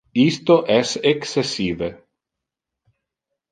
Isto 0.29 0.55
es 0.77 0.93
excessive! 1.11 1.91